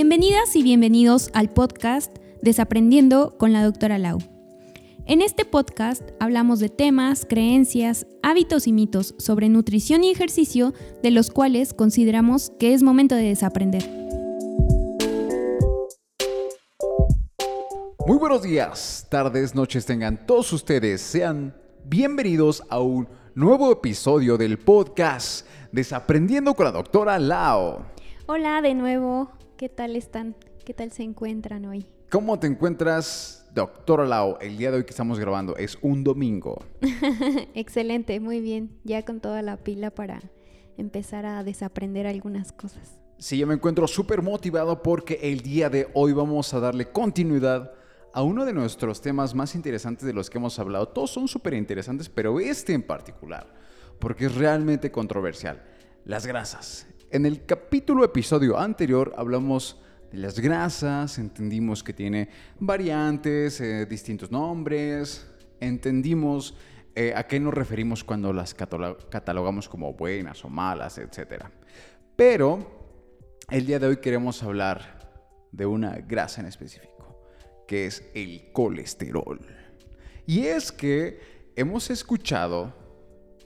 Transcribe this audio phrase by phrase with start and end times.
[0.00, 4.18] Bienvenidas y bienvenidos al podcast Desaprendiendo con la doctora Lau.
[5.06, 10.72] En este podcast hablamos de temas, creencias, hábitos y mitos sobre nutrición y ejercicio
[11.02, 13.82] de los cuales consideramos que es momento de desaprender.
[18.06, 21.00] Muy buenos días, tardes, noches tengan todos ustedes.
[21.00, 21.56] Sean
[21.86, 27.84] bienvenidos a un nuevo episodio del podcast Desaprendiendo con la doctora Lao.
[28.26, 30.36] Hola de nuevo, ¿qué tal están?
[30.64, 31.84] ¿Qué tal se encuentran hoy?
[32.10, 34.38] ¿Cómo te encuentras, doctora Lao?
[34.38, 36.64] El día de hoy que estamos grabando es un domingo.
[37.54, 38.78] Excelente, muy bien.
[38.84, 40.22] Ya con toda la pila para
[40.76, 43.00] empezar a desaprender algunas cosas.
[43.18, 47.72] Sí, yo me encuentro súper motivado porque el día de hoy vamos a darle continuidad
[48.14, 50.86] a uno de nuestros temas más interesantes de los que hemos hablado.
[50.86, 53.52] Todos son súper interesantes, pero este en particular,
[53.98, 55.64] porque es realmente controversial.
[56.04, 56.86] Las grasas.
[57.10, 59.80] En el capítulo episodio anterior hablamos
[60.12, 62.28] de las grasas, entendimos que tiene
[62.60, 65.26] variantes, eh, distintos nombres,
[65.58, 66.54] entendimos
[66.94, 71.44] eh, a qué nos referimos cuando las catalogamos como buenas o malas, etc.
[72.14, 72.58] Pero
[73.48, 76.98] el día de hoy queremos hablar de una grasa en específico
[77.66, 79.40] que es el colesterol.
[80.26, 82.74] Y es que hemos escuchado,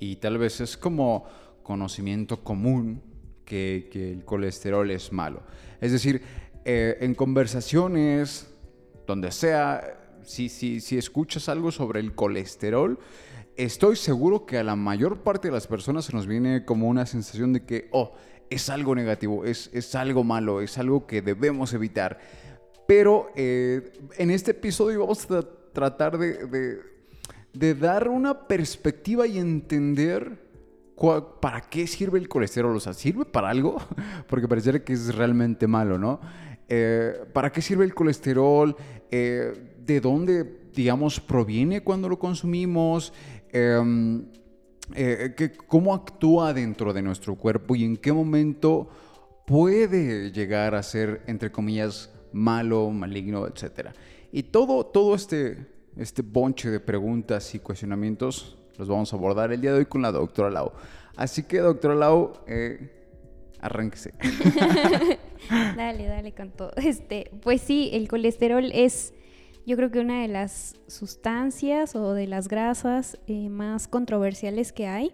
[0.01, 1.27] y tal vez es como
[1.63, 3.12] conocimiento común,
[3.45, 5.43] que, el colesterol es malo.
[5.81, 6.23] Es decir,
[6.65, 8.49] eh, en conversaciones,
[9.07, 12.99] donde sea, si, si, si escuchas algo sobre el colesterol,
[13.57, 17.07] estoy seguro que a la mayor parte de las personas se nos viene como una
[17.07, 18.13] sensación de que, oh,
[18.51, 22.19] es algo negativo, es, es algo malo, es algo que debemos evitar.
[22.87, 26.81] Pero eh, en este episodio vamos a tratar de,
[27.75, 30.52] dar una perspectiva y entender
[31.41, 32.77] para qué sirve el colesterol.
[32.77, 33.77] O sea, ¿sirve para algo?
[34.29, 36.21] Porque pareciera que es realmente malo, ¿no?
[36.69, 38.77] Eh, ¿Para qué sirve el colesterol?
[39.11, 43.13] Eh, ¿De dónde, digamos, proviene cuando lo consumimos?
[43.51, 44.27] Em,
[45.67, 48.89] ¿Cómo actúa dentro de nuestro cuerpo y en qué momento
[49.47, 53.91] puede llegar a ser, entre comillas, malo, maligno, etc.
[54.33, 55.67] Y todo, todo este,
[55.97, 60.03] este bonche de preguntas y cuestionamientos los vamos a abordar el día de hoy con
[60.03, 60.73] la doctora Lau.
[61.17, 62.91] Así que, doctora Lau, eh,
[63.61, 64.15] arránquese.
[65.77, 66.73] dale, dale con todo.
[66.77, 69.15] Este, pues sí, el colesterol es,
[69.67, 74.87] yo creo que una de las sustancias o de las grasas eh, más controversiales que
[74.87, 75.13] hay.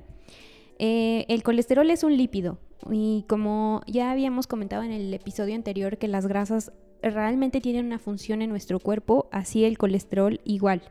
[0.79, 2.59] Eh, el colesterol es un lípido
[2.89, 6.71] y como ya habíamos comentado en el episodio anterior que las grasas
[7.03, 10.83] realmente tienen una función en nuestro cuerpo, así el colesterol igual.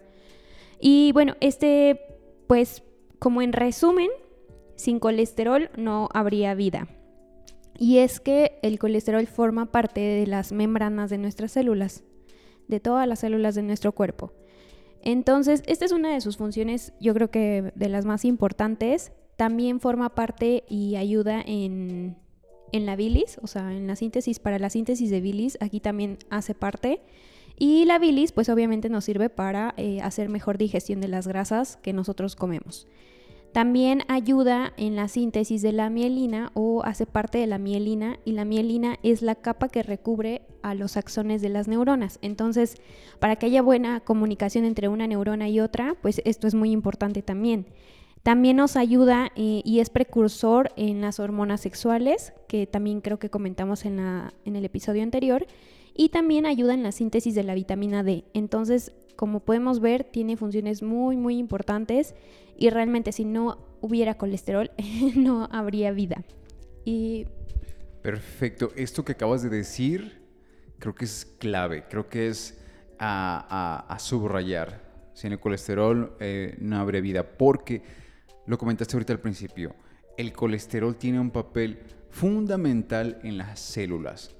[0.80, 2.02] Y bueno, este,
[2.48, 2.84] pues
[3.20, 4.10] como en resumen,
[4.76, 6.88] sin colesterol no habría vida.
[7.78, 12.04] Y es que el colesterol forma parte de las membranas de nuestras células,
[12.68, 14.34] de todas las células de nuestro cuerpo.
[15.04, 19.12] Entonces, esta es una de sus funciones, yo creo que de las más importantes.
[19.36, 22.18] También forma parte y ayuda en
[22.72, 26.18] en la bilis, o sea, en la síntesis, para la síntesis de bilis, aquí también
[26.30, 27.02] hace parte.
[27.58, 31.78] Y la bilis, pues obviamente nos sirve para eh, hacer mejor digestión de las grasas
[31.78, 32.88] que nosotros comemos.
[33.52, 38.34] También ayuda en la síntesis de la mielina o hace parte de la mielina y
[38.34, 42.20] la mielina es la capa que recubre a los axones de las neuronas.
[42.22, 42.76] Entonces,
[43.20, 47.24] para que haya buena comunicación entre una neurona y otra, pues esto es muy importante
[47.24, 47.66] también.
[48.28, 53.30] También nos ayuda eh, y es precursor en las hormonas sexuales, que también creo que
[53.30, 55.48] comentamos en, el episodio anterior,
[55.98, 58.24] y también ayuda en la síntesis de la vitamina D.
[58.34, 62.14] Entonces, como podemos ver, tiene funciones muy, muy importantes
[62.56, 64.72] y realmente si no hubiera colesterol,
[65.16, 66.24] no habría vida.
[66.86, 67.26] Y...
[68.04, 68.72] Perfecto.
[68.76, 70.22] Esto que acabas de decir,
[70.80, 72.62] creo que es clave, creo que es
[73.00, 74.86] a, subrayar.
[75.14, 77.82] Sin el colesterol eh, no habría vida, porque
[78.46, 79.76] lo comentaste ahorita al principio,
[80.16, 81.80] el colesterol tiene un papel
[82.12, 84.37] fundamental en las células.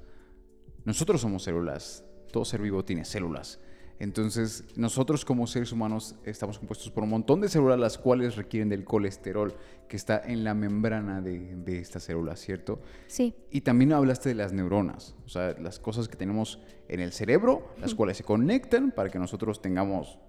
[0.88, 3.60] Nosotros somos células, todo ser vivo tiene células.
[4.00, 8.70] Entonces, nosotros como seres humanos estamos compuestos por un montón de células las cuales requieren
[8.70, 9.54] del colesterol
[9.90, 12.80] que está en la membrana de, de estas células, ¿cierto?
[13.08, 13.36] Sí.
[13.52, 17.68] Y también hablaste de las neuronas, o sea, las cosas que tenemos en el cerebro,
[17.82, 20.20] las cuales se conectan para que nosotros tengamos,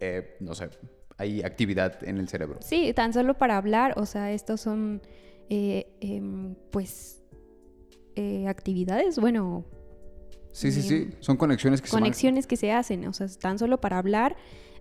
[0.00, 0.70] eh, no sé,
[1.18, 2.58] hay actividad en el cerebro.
[2.62, 5.02] Sí, tan solo para hablar, o sea, estos son,
[5.50, 7.22] eh, em, pues,
[8.16, 9.64] eh, actividades, bueno.
[10.52, 13.80] Sí, sí, sí, son conexiones que conexiones se que se hacen, o sea, tan solo
[13.80, 14.36] para hablar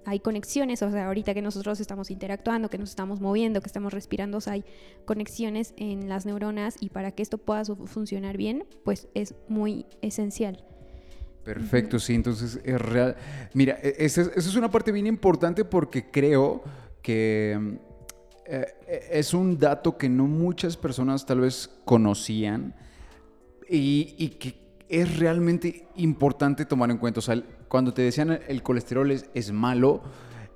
[0.05, 3.93] hay conexiones, o sea, ahorita que nosotros estamos interactuando, que nos estamos moviendo, que estamos
[3.93, 4.65] respirando, o sea, hay
[5.05, 10.63] conexiones en las neuronas y para que esto pueda funcionar bien, pues es muy esencial.
[11.43, 13.15] Perfecto, sí, entonces es real.
[13.53, 16.63] Mira, e, esa es, una parte bien importante porque creo
[17.01, 17.77] que
[18.45, 22.75] eh, e, es un dato que no muchas personas tal vez conocían
[23.69, 27.19] y, que es realmente importante tomar en cuenta.
[27.19, 30.01] O sea, cuando te decían el colesterol es, malo,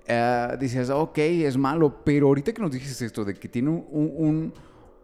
[0.09, 4.53] uh, decías, ok, es malo, pero ahorita que nos dijiste esto de que tiene un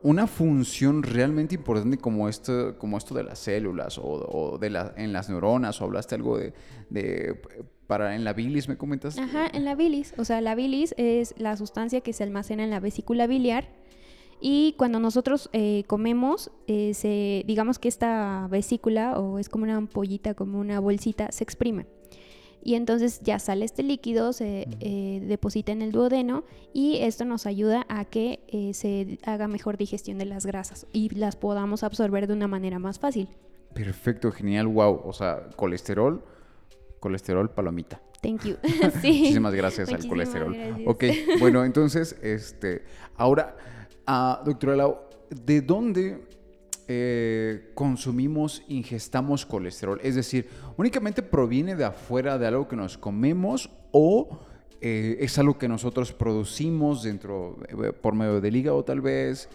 [0.01, 5.11] una función realmente importante como esto, como esto de las células o, de la, en
[5.11, 7.41] las neuronas o hablaste algo de,
[7.85, 11.33] para en la bilis me comentas ajá en la bilis o sea la bilis es
[11.37, 13.67] la sustancia que se almacena en la vesícula biliar
[14.41, 19.75] y cuando nosotros eh, comemos eh, se, digamos que esta vesícula o es como una
[19.75, 21.87] ampollita como una bolsita se exprime
[22.61, 26.43] y entonces ya sale este líquido, se eh, deposita en el duodeno
[26.73, 31.37] y esto nos ayuda a que se haga mejor digestión de las grasas y las
[31.37, 33.29] podamos absorber de una manera más fácil.
[33.73, 35.01] Perfecto, genial, wow.
[35.05, 36.21] O sea, colesterol,
[36.99, 38.01] colesterol palomita.
[38.21, 38.57] Thank you.
[38.95, 40.55] Muchísimas gracias al colesterol.
[40.85, 41.05] Ok,
[41.39, 42.83] bueno, entonces, este,
[43.15, 43.55] ahora,
[44.09, 44.97] uh, doctora Lau,
[45.29, 46.19] ¿de dónde
[46.87, 49.99] eh, consumimos, ingestamos colesterol?
[50.03, 54.39] Es decir, ¿únicamente proviene de afuera de algo que nos comemos o
[54.81, 59.49] eh, es algo que nosotros producimos dentro, eh, por medio del hígado tal vez?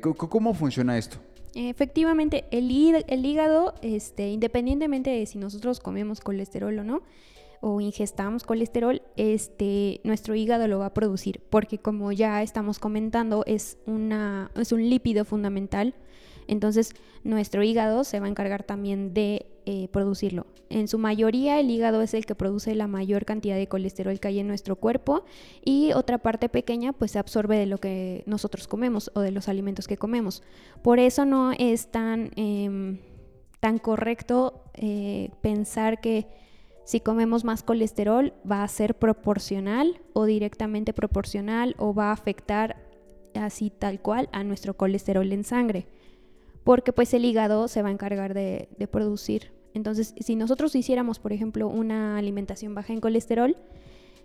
[0.00, 1.18] ¿Cómo funciona esto?
[1.54, 7.02] Efectivamente, el, hígado, este, independientemente de si nosotros comemos colesterol o no,
[7.64, 13.42] o ingestamos colesterol, este, nuestro hígado lo va a producir, porque como ya estamos comentando,
[13.46, 15.94] es, una, es un lípido fundamental
[16.46, 20.46] entonces, nuestro hígado se va a encargar también de eh, producirlo.
[20.68, 24.28] En su mayoría, el hígado es el que produce la mayor cantidad de colesterol que
[24.28, 25.24] hay en nuestro cuerpo
[25.64, 29.48] y otra parte pequeña pues se absorbe de lo que nosotros comemos o de los
[29.48, 30.42] alimentos que comemos.
[30.82, 32.98] Por eso no es tan, em,
[33.60, 36.26] tan correcto eh, pensar que
[36.84, 42.76] si comemos más colesterol va a ser proporcional o directamente proporcional o va a afectar
[43.34, 45.86] así tal cual a nuestro colesterol en sangre
[46.64, 49.52] porque pues el hígado se va a encargar de, producir.
[49.74, 53.56] Entonces, si nosotros hiciéramos, por ejemplo, una alimentación baja en colesterol,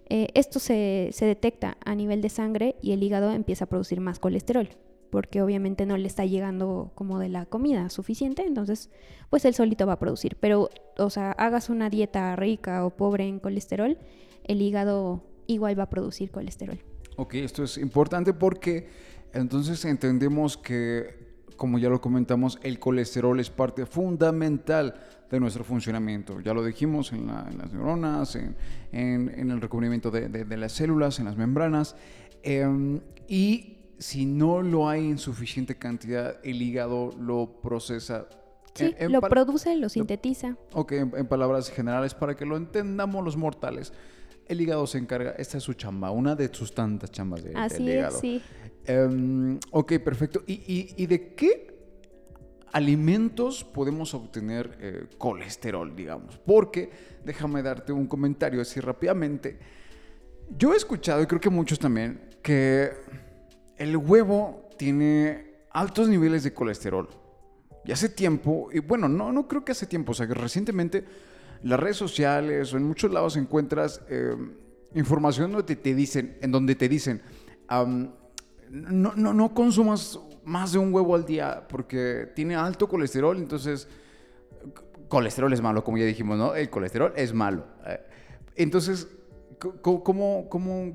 [0.08, 4.20] eh, esto se, detecta a nivel de sangre y el hígado empieza a producir más
[4.20, 4.70] colesterol,
[5.10, 8.90] porque obviamente no le está llegando como de la comida suficiente, entonces
[9.30, 10.38] pues el solito va a producir.
[10.40, 13.98] Pero, o sea, hagas una dieta rica o pobre en colesterol,
[14.44, 16.80] el hígado igual va a producir colesterol.
[17.16, 18.88] Ok, esto es importante porque
[19.34, 21.30] entonces entendemos que
[21.60, 24.96] como ya lo comentamos, el colesterol es parte fundamental
[25.30, 26.40] de nuestro funcionamiento.
[26.40, 28.58] Ya lo dijimos en, las neuronas, en,
[28.92, 31.96] el recubrimiento de, las células, en las membranas.
[32.42, 38.28] Em, y si no lo hay en suficiente cantidad, el hígado lo procesa.
[38.74, 40.56] Sí, lo produce, lo sintetiza.
[40.74, 43.94] Ok, en, palabras generales, para que lo entendamos los mortales
[44.50, 47.86] el hígado se encarga, esta es su chamba, una de sus tantas chambas de, Así
[47.86, 48.16] del hígado.
[48.16, 48.42] Es, sí.
[48.86, 50.44] Em, ok, perfecto.
[50.48, 51.78] ¿Y, de qué
[52.72, 56.40] alimentos podemos obtener eh, colesterol, digamos?
[56.40, 56.90] Porque,
[57.24, 59.60] déjame darte un comentario así rápidamente.
[60.58, 62.90] Yo he escuchado, y creo que muchos también, que
[63.80, 67.10] el huevo tiene altos niveles de colesterol.
[67.86, 71.06] Y hace tiempo, y bueno, no, no creo que hace tiempo, o sea, que recientemente
[71.64, 74.54] las redes sociales o en muchos lados encuentras em,
[74.94, 77.22] información donde te, dicen, en donde te dicen,
[77.70, 83.88] no, no, no consumas más de un huevo al día porque tiene alto colesterol, entonces
[85.08, 86.56] colesterol es malo, como ya dijimos, ¿no?
[86.56, 87.66] El colesterol es malo.
[87.86, 88.00] Eh,
[88.56, 89.08] entonces,
[89.82, 90.94] ¿cómo, cómo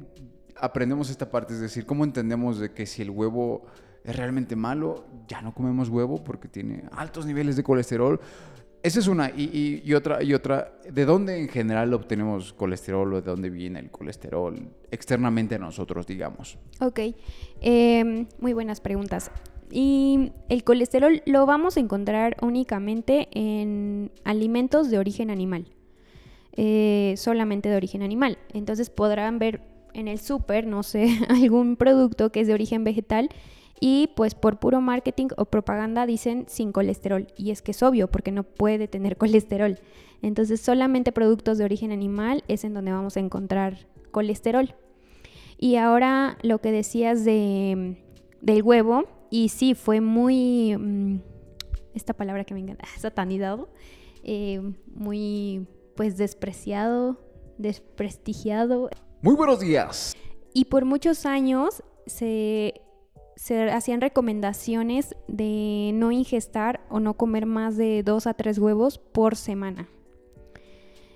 [0.57, 1.55] aprendemos esta parte?
[1.55, 3.67] Es decir, ¿cómo entendemos de que si el huevo
[4.05, 8.21] es realmente malo, ya no comemos huevo porque tiene altos niveles de colesterol?
[8.85, 9.31] Esa es una.
[9.31, 13.91] Y, otra, y otra, ¿de dónde en general obtenemos colesterol o de dónde viene el
[13.91, 16.59] colesterol externamente a nosotros, digamos?
[16.81, 17.01] Ok,
[17.63, 19.31] em, muy buenas preguntas.
[19.71, 25.67] Y el colesterol lo vamos a encontrar únicamente en alimentos de origen animal,
[26.53, 28.37] eh, solamente de origen animal.
[28.53, 29.63] Entonces podrán ver
[29.95, 33.31] en el súper, no sé, algún producto que es de origen vegetal
[33.81, 37.27] y pues por puro marketing o propaganda dicen sin colesterol.
[37.37, 39.79] Y es que es obvio porque no puede tener colesterol.
[40.23, 44.75] Entonces solamente productos de origen animal es en donde vamos a encontrar colesterol.
[45.59, 48.03] Y ahora lo que decías de,
[48.41, 51.21] del huevo, y sí, fue muy, mm,
[51.95, 53.69] esta palabra que me encanta, satanizado,
[54.23, 54.61] eh,
[54.95, 57.21] muy pues despreciado,
[57.59, 58.91] desprestigiado.
[59.25, 60.15] Muy buenos días.
[60.53, 62.83] Y por muchos años se,
[63.37, 68.99] se hacían recomendaciones de no ingestar o no comer más de dos a tres huevos
[68.99, 69.89] por semana.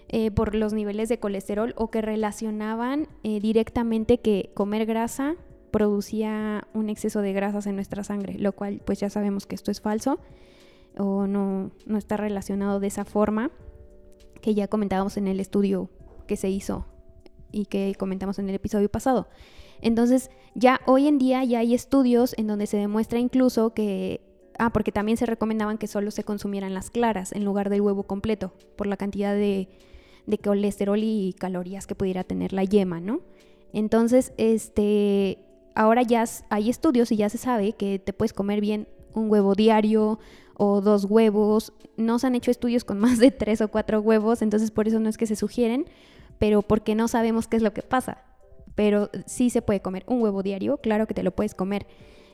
[0.09, 5.37] Eh, por los niveles de colesterol o que relacionaban eh, directamente que comer grasa
[5.71, 9.71] producía un exceso de grasas en nuestra sangre, lo cual pues ya sabemos que esto
[9.71, 10.19] es falso
[10.97, 13.51] o no, no está relacionado de esa forma
[14.41, 15.91] que ya comentábamos en el estudio
[16.27, 16.87] que se hizo
[17.53, 19.29] y que comentamos en el episodio pasado.
[19.81, 24.21] Entonces, ya hoy en día ya hay estudios en donde se demuestra incluso que,
[24.59, 28.03] ah, porque también se recomendaban que solo se consumieran las claras en lugar del huevo
[28.05, 29.69] completo, por la cantidad de
[30.29, 33.23] de colesterol y calorías que pudiera tener la yema, ¿no?
[33.73, 35.39] Entonces, este,
[35.75, 39.55] ahora ya hay estudios y ya se sabe que te puedes comer bien un huevo
[39.55, 40.19] diario
[40.55, 41.73] o dos huevos.
[41.97, 45.01] No se han hecho estudios con más de tres o cuatro huevos, entonces por eso
[45.01, 45.87] no es que se sugieren,
[46.39, 48.25] pero porque no sabemos qué es lo que pasa.
[48.75, 51.87] Pero sí se puede comer un huevo diario, claro que te lo puedes comer,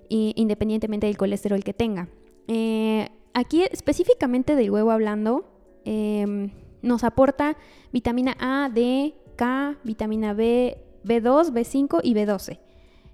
[0.08, 2.08] independientemente del colesterol que tenga.
[2.48, 5.46] Eh, aquí específicamente del huevo hablando,
[5.84, 6.50] eh,
[6.82, 7.56] nos aporta
[7.92, 12.60] vitamina A, D, K, vitamina B, B2, B5 y B12.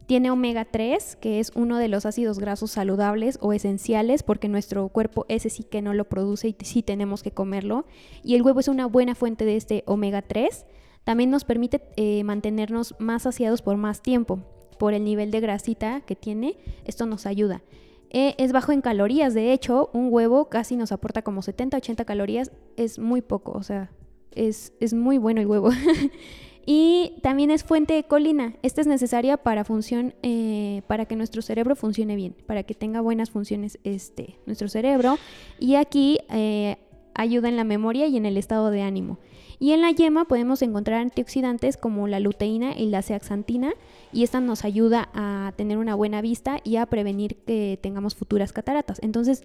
[0.06, 4.88] Tiene omega 3, que es uno de los ácidos grasos saludables o esenciales porque nuestro
[4.88, 7.86] cuerpo ese sí que no lo produce y sí tenemos que comerlo.
[8.24, 10.66] Y el huevo es una buena fuente de este omega 3.
[11.04, 14.40] También nos permite eh, mantenernos más saciados por más tiempo
[14.78, 16.56] por el nivel de grasita que tiene.
[16.86, 17.62] Esto nos ayuda.
[18.08, 22.50] Eh, es bajo en calorías, de hecho, un huevo casi nos aporta como 70-80 calorías,
[22.76, 23.92] es muy poco, o sea,
[24.32, 25.70] es, muy bueno el huevo.
[26.66, 28.54] y también es fuente de colina.
[28.62, 33.00] Esta es necesaria para función, eh, para que nuestro cerebro funcione bien, para que tenga
[33.00, 35.16] buenas funciones este, nuestro cerebro.
[35.60, 36.78] Y aquí eh,
[37.14, 39.18] ayuda en la memoria y en el estado de ánimo.
[39.58, 43.74] Y en la yema podemos encontrar antioxidantes como la luteína y la zeaxantina
[44.12, 48.52] y esta nos ayuda a tener una buena vista y a prevenir que tengamos futuras
[48.52, 48.98] cataratas.
[49.02, 49.44] Entonces,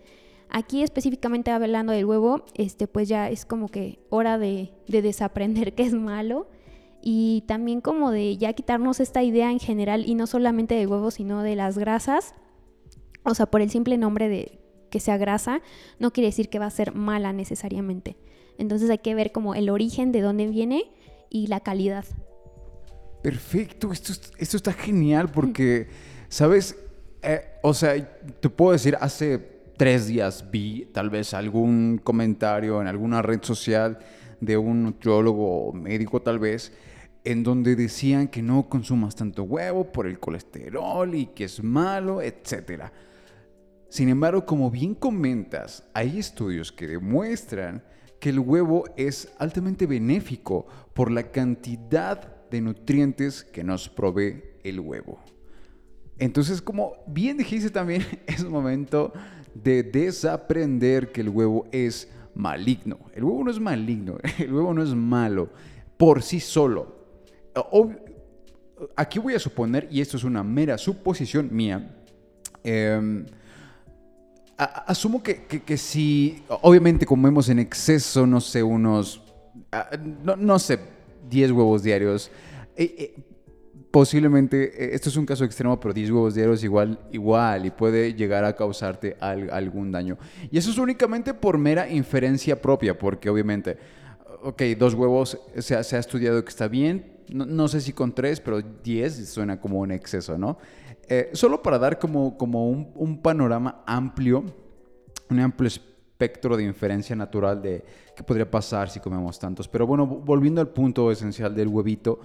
[0.49, 5.73] aquí específicamente hablando del huevo, este pues ya es como que hora de, de desaprender
[5.73, 6.47] que es malo
[7.01, 11.11] y también como de ya quitarnos esta idea en general y no solamente del huevo,
[11.11, 12.33] sino de las grasas.
[13.23, 14.59] O sea, por el simple nombre de
[14.89, 15.61] que sea grasa,
[15.99, 18.17] no quiere decir que va a ser mala necesariamente.
[18.57, 20.85] Entonces hay que ver como el origen de dónde viene
[21.29, 22.05] y la calidad.
[23.21, 25.87] Perfecto, esto, esto está genial porque,
[26.29, 26.77] ¿sabes?
[27.23, 27.93] Eh, o sea,
[28.39, 29.39] te puedo decir, hace
[29.77, 33.99] tres días vi tal vez algún comentario en alguna red social
[34.39, 36.71] de un nutriólogo o médico tal vez,
[37.23, 42.21] en donde decían que no consumas tanto huevo por el colesterol y que es malo,
[42.21, 42.93] etcétera.
[43.89, 47.83] Sin embargo, como bien comentas, hay estudios que demuestran
[48.19, 54.79] que el huevo es altamente benéfico por la cantidad de nutrientes que nos provee el
[54.79, 55.19] huevo.
[56.17, 59.13] Entonces, como bien dijiste también, es momento
[59.53, 62.99] de desaprender que el huevo es maligno.
[63.13, 65.49] El huevo no es maligno, el huevo no es malo
[65.97, 66.93] por sí solo.
[68.95, 71.95] aquí voy a suponer, y esto es una mera suposición mía,
[72.63, 73.25] eh,
[74.57, 79.21] asumo que, que, si, obviamente comemos en exceso, no sé, unos,
[80.37, 80.79] no, sé,
[81.29, 82.31] 10 huevos diarios,
[82.77, 83.23] eh, eh,
[83.91, 88.13] posiblemente, eh, esto es un caso extremo, pero 10 huevos diarios igual, igual y puede
[88.13, 90.17] llegar a causarte algún daño.
[90.51, 93.77] Y eso es únicamente por mera inferencia propia, porque obviamente,
[94.41, 98.13] ok, dos huevos se se ha estudiado que está bien, no, no, sé si con
[98.13, 100.57] tres, pero 10 suena como un exceso, ¿no?
[101.07, 104.43] Eh, solo para dar como, como un, panorama amplio,
[105.29, 107.83] un amplio espectro de inferencia natural de
[108.15, 109.67] qué podría pasar si comemos tantos.
[109.67, 112.19] Pero bueno, volviendo al punto esencial del huevito,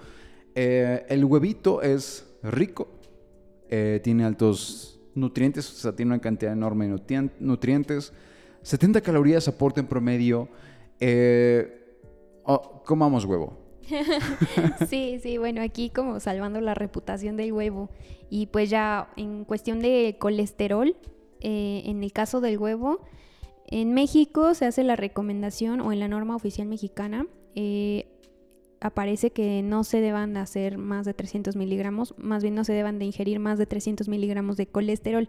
[0.55, 2.87] eh, el huevito es rico,
[3.69, 8.13] eh, tiene altos nutrientes, o sea, tiene una cantidad enorme de nutrientes,
[8.63, 10.49] 70 calorías aporta en promedio.
[12.43, 13.60] Oh, comamos huevo.
[14.89, 17.89] sí, sí, bueno, aquí como salvando la reputación del huevo.
[18.29, 20.95] Y pues ya en cuestión de colesterol,
[21.41, 23.01] eh, en el caso del huevo,
[23.67, 28.07] en México se hace la recomendación o en la norma oficial mexicana eh,
[28.79, 32.99] aparece que no se deban hacer más de 300 miligramos, más bien no se deban
[32.99, 35.27] de ingerir más de 300 miligramos de colesterol.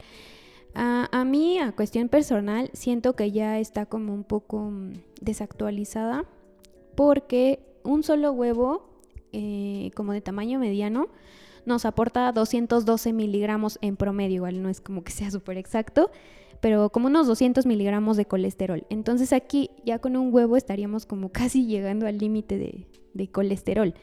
[0.74, 6.24] a mí, a cuestión personal, siento que ya está como un poco mm, desactualizada
[6.94, 8.88] porque un solo huevo,
[9.32, 11.08] eh, como de tamaño mediano,
[11.64, 16.10] nos aporta 212 miligramos en promedio, igual no es como que sea súper exacto,
[16.60, 18.86] pero como unos 200 miligramos de colesterol.
[18.90, 23.94] Entonces aquí ya con un huevo estaríamos como casi llegando al límite de, de colesterol.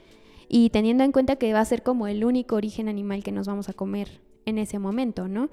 [0.47, 3.47] Y teniendo en cuenta que va a ser como el único origen animal que nos
[3.47, 5.49] vamos a comer en ese momento, ¿no?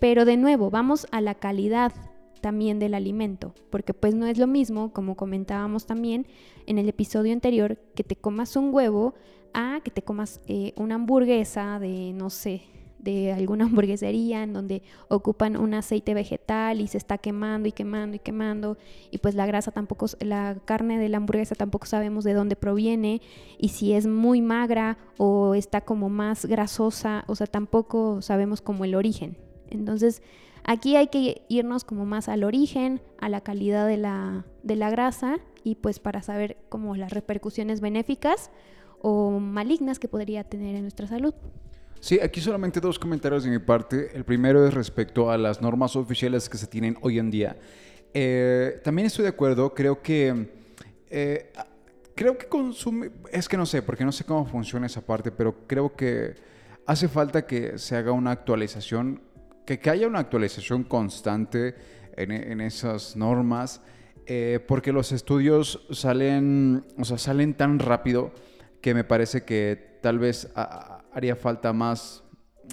[0.00, 1.92] Pero de nuevo, vamos a la calidad
[2.44, 6.26] también del alimento, porque pues no es lo mismo, como comentábamos también
[6.66, 9.14] en el episodio anterior, que te comas un huevo
[9.54, 12.60] a que te comas eh, una hamburguesa de, no sé,
[12.98, 18.16] de alguna hamburguesería en donde ocupan un aceite vegetal y se está quemando y quemando
[18.16, 18.76] y quemando
[19.10, 23.22] y pues la grasa tampoco, la carne de la hamburguesa tampoco sabemos de dónde proviene
[23.56, 28.84] y si es muy magra o está como más grasosa, o sea, tampoco sabemos como
[28.84, 29.38] el origen.
[29.70, 30.22] Entonces,
[30.64, 34.90] Aquí hay que irnos como más al origen, a la calidad de la, de la
[34.90, 38.50] grasa y pues para saber como las repercusiones benéficas
[39.00, 41.34] o malignas que podría tener en nuestra salud.
[42.00, 44.10] Sí, aquí solamente dos comentarios de mi parte.
[44.14, 47.56] El primero es respecto a las normas oficiales que se tienen hoy en día.
[48.14, 50.48] Eh, también estoy de acuerdo, creo que...
[51.10, 51.52] Eh,
[52.14, 53.10] creo que consume...
[53.30, 56.34] Es que no sé, porque no sé cómo funciona esa parte, pero creo que
[56.86, 59.20] hace falta que se haga una actualización
[59.64, 61.74] que, haya una actualización constante
[62.16, 63.80] en, esas normas,
[64.26, 68.32] eh, porque los estudios salen, o sea, salen tan rápido
[68.80, 72.22] que me parece que tal vez haría falta más,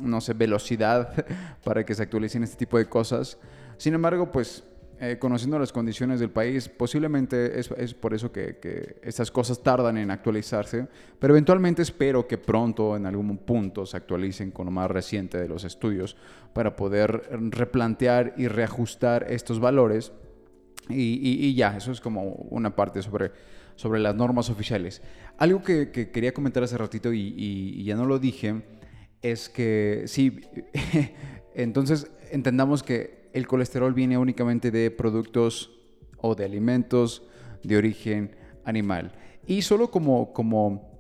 [0.04, 1.26] no sé, velocidad
[1.64, 3.38] para que se actualicen este tipo de cosas.
[3.78, 4.64] Sin embargo, pues
[5.04, 9.64] eh, conociendo las condiciones del país, posiblemente es, es por eso que, que, estas cosas
[9.64, 14.72] tardan en actualizarse, pero eventualmente espero que pronto, en algún punto, se actualicen con lo
[14.72, 16.16] más reciente de los estudios
[16.54, 20.12] para poder replantear y reajustar estos valores.
[20.88, 23.32] Y, y, ya, eso es como una parte sobre,
[23.78, 25.02] sobre las normas oficiales.
[25.40, 28.62] Algo que, que quería comentar hace ratito y, y ya no lo dije,
[29.24, 30.42] es que sí,
[31.56, 35.72] entonces entendamos que el colesterol viene únicamente de productos
[36.18, 37.24] o de alimentos
[37.64, 38.36] de origen
[38.66, 39.12] animal.
[39.48, 40.92] Y solo como, como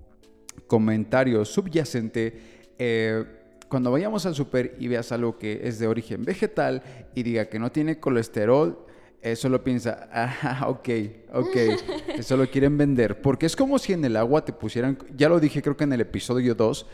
[0.67, 2.39] comentario subyacente,
[2.77, 3.23] eh,
[3.67, 6.83] cuando vayamos al super y veas algo que es de origen vegetal
[7.15, 8.85] y diga que no tiene colesterol,
[9.21, 10.89] eh, solo piensa, ah, ok,
[11.33, 11.55] ok,
[12.17, 13.21] eso lo quieren vender.
[13.21, 15.93] Porque es como si en el agua te pusieran, ya lo dije creo que en
[15.93, 16.85] el episodio 2,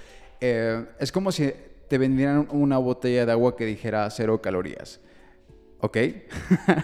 [0.42, 1.52] eh, es como si
[1.88, 5.00] te vendieran una botella de agua que dijera cero calorías.
[5.80, 5.98] ¿Ok?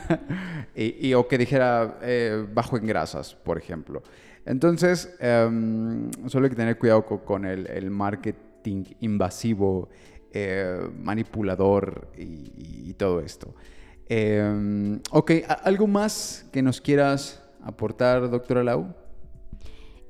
[0.75, 4.03] y, o que dijera eh, bajo en grasas, por ejemplo.
[4.45, 9.89] Entonces, em, solo hay que tener cuidado con, el, marketing invasivo,
[10.31, 13.55] eh, manipulador y, todo esto.
[14.07, 15.31] Em, ok,
[15.63, 18.93] ¿algo más que nos quieras aportar, doctora Lau?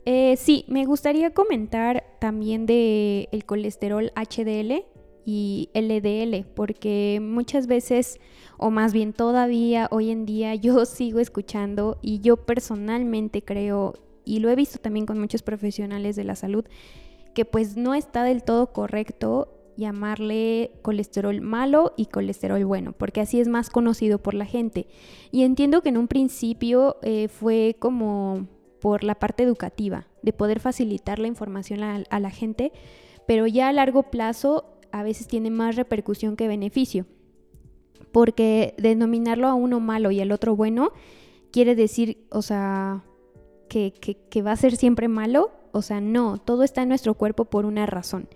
[0.06, 4.84] Eh, sí, me gustaría comentar también de el colesterol HDL
[5.26, 8.20] y LDL, porque muchas veces
[8.58, 13.94] o más bien todavía hoy en día yo sigo escuchando y yo personalmente creo,
[14.26, 16.66] y lo he visto también con muchos profesionales de la salud,
[17.34, 23.40] que pues no está del todo correcto llamarle colesterol malo y colesterol bueno, porque así
[23.40, 24.88] es más conocido por la gente.
[25.32, 28.48] Y entiendo que en un principio eh, fue como
[28.80, 32.72] por la parte educativa, de poder facilitar la información a, a la gente,
[33.26, 37.06] pero ya a largo plazo a veces tiene más repercusión que beneficio
[38.14, 40.94] porque denominarlo a uno malo y al otro bueno
[41.52, 43.04] quiere decir, o sea,
[43.68, 45.52] que, va a ser siempre malo.
[45.72, 48.30] O sea, no, todo está en nuestro cuerpo por una razón.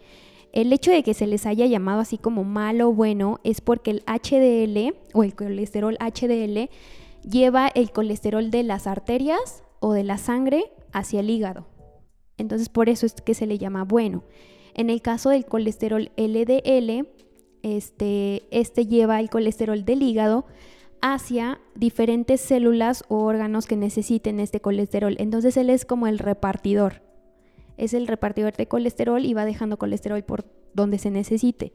[0.52, 3.92] El hecho de que se les haya llamado así como malo o bueno es porque
[3.92, 6.70] el HDL o el colesterol HDL
[7.30, 11.68] lleva el colesterol de las arterias o de la sangre hacia el hígado.
[12.38, 14.24] Entonces por eso es que se le llama bueno.
[14.78, 17.08] En el caso del colesterol LDL,
[17.64, 20.46] este, este lleva el colesterol del hígado
[21.02, 25.16] hacia diferentes células o órganos que necesiten este colesterol.
[25.20, 27.02] Entonces él es como el repartidor.
[27.78, 31.74] Es el repartidor de colesterol y va dejando colesterol por donde se necesite.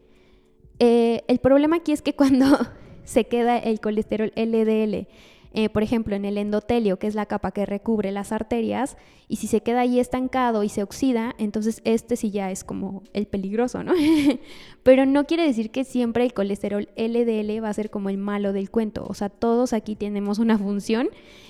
[0.79, 2.45] Eh, el problema aquí es que cuando
[3.03, 5.07] se queda el colesterol LDL
[5.53, 9.35] eh, por ejemplo, en el endotelio, que es la capa que recubre las arterias, y
[9.35, 13.27] si se queda ahí estancado y se oxida, entonces este sí ya es como el
[13.27, 13.93] peligroso, ¿no?
[14.83, 18.51] Pero no quiere decir que siempre el colesterol LDL va a ser como el malo
[18.51, 21.09] del cuento, o sea, todos aquí tenemos una función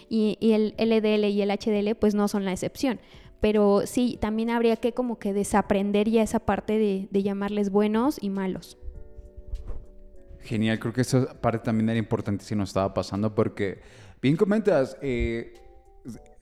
[0.09, 2.99] y, el LDL y el HDL pues no son la excepción
[3.39, 8.17] pero sí, también habría que como que desaprender ya esa parte de, de, llamarles buenos
[8.21, 8.77] y malos.
[10.43, 13.79] Genial, creo que esa parte también era importante si nos estaba pasando porque,
[14.21, 15.53] bien comentas, eh,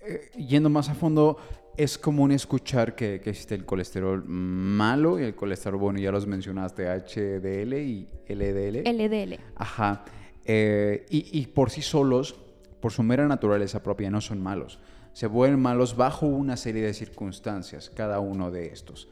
[0.02, 1.38] eh, yendo más a fondo,
[1.78, 6.26] es común escuchar que, que, existe el colesterol malo y el colesterol bueno, ya los
[6.26, 8.84] mencionaste, HDL y LDL.
[8.90, 9.40] LDL.
[9.56, 10.04] Ajá.
[10.44, 12.36] Eh, y, y, por sí solos,
[12.80, 14.80] por su mera naturaleza propia, no son malos.
[15.14, 19.08] Se vuelven malos bajo una serie de circunstancias, cada uno de estos.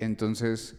[0.00, 0.76] Entonces...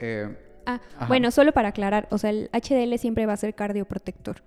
[0.00, 4.42] Eh, ah, bueno, solo para aclarar, o sea, el HDL siempre va a ser cardioprotector.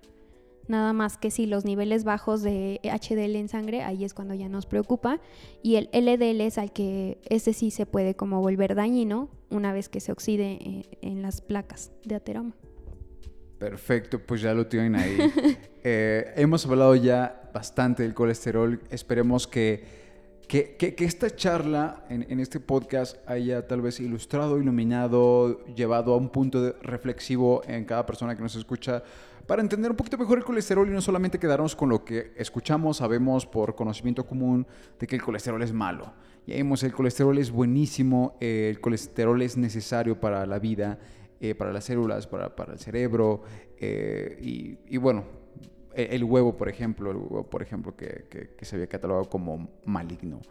[0.68, 4.48] Nada más que si los niveles bajos de HDL en sangre, ahí es cuando ya
[4.48, 5.20] nos preocupa.
[5.64, 9.90] Y el LDL es al que ese sí se puede como volver dañino una vez
[9.90, 12.56] que se oxide en, en las placas de ateroma.
[13.62, 15.18] Perfecto, pues ya lo tienen ahí.
[15.84, 18.80] Eh, hemos hablado ya bastante del colesterol.
[18.92, 19.84] Esperemos que,
[20.52, 26.62] que, esta charla en, este podcast haya tal vez ilustrado, iluminado, llevado a un punto
[26.62, 29.02] de reflexivo en cada persona que nos escucha
[29.48, 32.98] para entender un poquito mejor el colesterol y no solamente quedarnos con lo que escuchamos,
[32.98, 34.68] sabemos por conocimiento común
[35.00, 36.12] de que el colesterol es malo.
[36.46, 41.00] Ya vimos, el colesterol es buenísimo, el colesterol es necesario para la vida
[41.40, 43.42] eh, para las células, para, para el cerebro,
[43.80, 45.24] eh, y, bueno,
[45.96, 48.26] el, huevo, por ejemplo, el huevo, por ejemplo, que,
[48.58, 50.42] que, se había catalogado como maligno.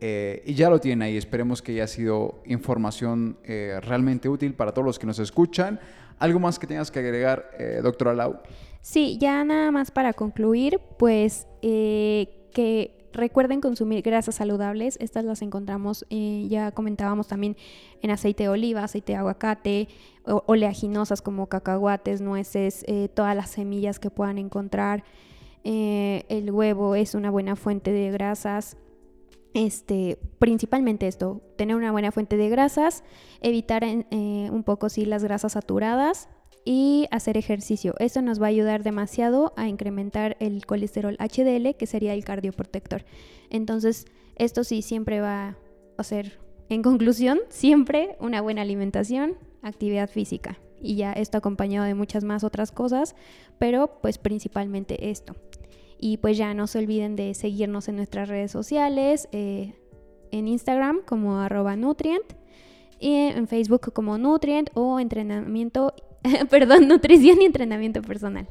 [0.00, 4.86] Eh, y ya lo tienen ahí, esperemos que haya sido información realmente útil para todos
[4.86, 5.80] los que nos escuchan.
[6.18, 7.50] ¿Algo más que tengas que agregar,
[7.82, 8.40] doctora Lau?
[8.80, 16.06] Sí, ya nada más para concluir, pues que Recuerden consumir grasas saludables, estas las encontramos,
[16.10, 17.56] eh, ya comentábamos también
[18.02, 19.88] en aceite de oliva, aceite de aguacate,
[20.24, 25.02] oleaginosas como cacahuates, nueces, eh, todas las semillas que puedan encontrar.
[25.64, 28.76] Eh, el huevo es una buena fuente de grasas.
[29.54, 33.02] Este, principalmente esto, tener una buena fuente de grasas,
[33.40, 36.28] evitar un poco sí las grasas saturadas,
[36.64, 37.94] y hacer ejercicio.
[37.98, 43.04] Esto nos va a ayudar demasiado a incrementar el colesterol HDL, que sería el cardioprotector.
[43.48, 45.56] Entonces, esto sí siempre va
[45.96, 50.58] a ser, en conclusión, siempre una buena alimentación, actividad física.
[50.82, 53.14] Y ya esto acompañado de muchas más otras cosas,
[53.58, 55.36] pero pues principalmente esto.
[55.98, 59.74] Y pues ya no se olviden de seguirnos en nuestras redes sociales, eh,
[60.30, 62.24] en Instagram como arroba nutrient,
[62.98, 65.94] y en Facebook como nutrient o entrenamiento
[66.50, 68.46] Perdón, nutrición y entrenamiento personal.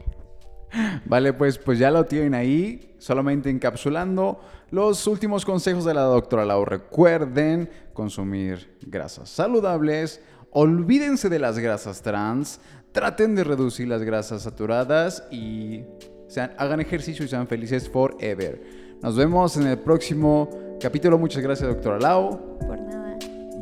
[1.05, 6.45] Vale, pues, pues ya lo tienen ahí, solamente encapsulando los últimos consejos de la doctora
[6.45, 6.63] Lau.
[6.63, 12.59] Recuerden consumir grasas saludables, olvídense de las grasas trans,
[12.91, 15.83] traten de reducir las grasas saturadas y
[16.27, 18.61] sean, hagan ejercicio y sean felices forever.
[19.01, 21.17] Nos vemos en el próximo capítulo.
[21.17, 22.57] Muchas gracias, doctora Lau.
[22.59, 23.17] Por nada.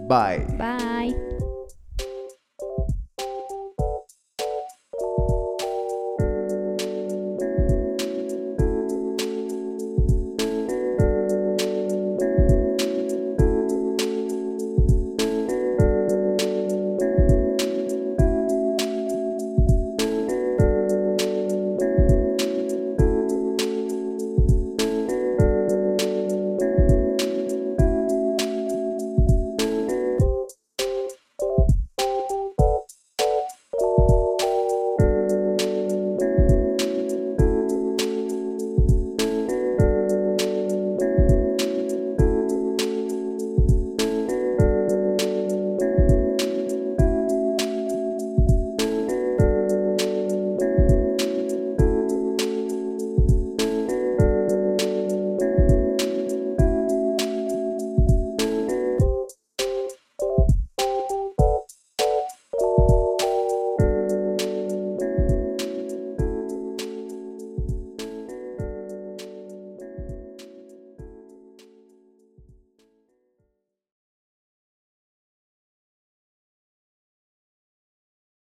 [0.07, 0.45] Bye.
[0.57, 1.36] Bye.